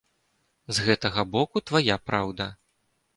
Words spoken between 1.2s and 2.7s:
боку твая праўда.